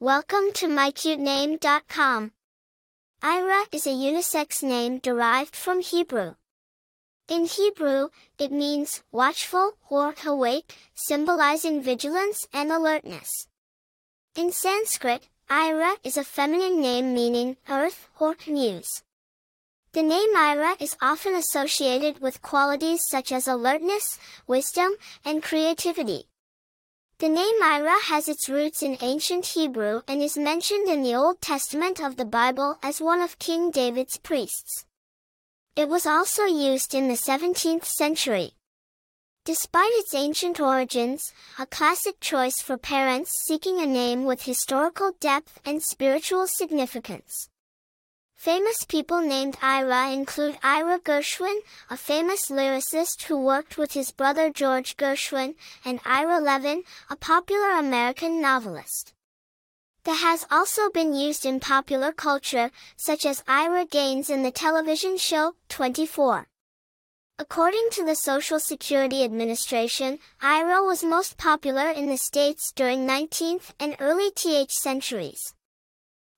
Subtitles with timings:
[0.00, 2.30] Welcome to mycutename.com.
[3.20, 6.34] Ira is a unisex name derived from Hebrew.
[7.26, 13.48] In Hebrew, it means watchful or awake, symbolizing vigilance and alertness.
[14.36, 19.02] In Sanskrit, Ira is a feminine name meaning earth or muse.
[19.94, 24.92] The name Ira is often associated with qualities such as alertness, wisdom,
[25.24, 26.28] and creativity.
[27.20, 31.40] The name Ira has its roots in ancient Hebrew and is mentioned in the Old
[31.40, 34.84] Testament of the Bible as one of King David's priests.
[35.74, 38.52] It was also used in the 17th century.
[39.44, 45.58] Despite its ancient origins, a classic choice for parents seeking a name with historical depth
[45.64, 47.48] and spiritual significance.
[48.38, 51.58] Famous people named Ira include Ira Gershwin,
[51.90, 57.72] a famous lyricist who worked with his brother George Gershwin, and Ira Levin, a popular
[57.72, 59.12] American novelist.
[60.04, 65.16] The has also been used in popular culture, such as Ira Gaines in the television
[65.16, 66.46] show 24.
[67.40, 73.72] According to the Social Security Administration, Ira was most popular in the states during 19th
[73.80, 75.54] and early th centuries.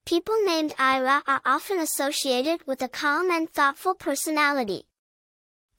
[0.06, 4.84] People named Ira are often associated with a calm and thoughtful personality.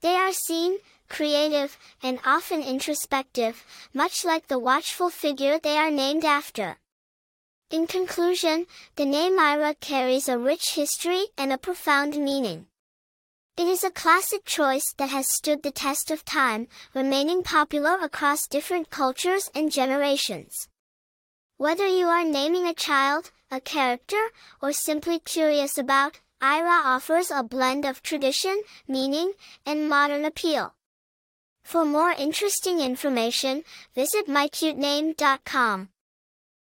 [0.02, 0.78] They are seen,
[1.10, 6.78] creative, and often introspective, much like the watchful figure they are named after.
[7.70, 12.68] In conclusion, the name Ira carries a rich history and a profound meaning.
[13.58, 18.48] It is a classic choice that has stood the test of time, remaining popular across
[18.48, 20.68] different cultures and generations.
[21.62, 24.32] Whether you are naming a child, a character,
[24.64, 30.74] or simply curious about, Ira offers a blend of tradition, meaning, and modern appeal.
[31.62, 35.90] For more interesting information, visit mycutename.com.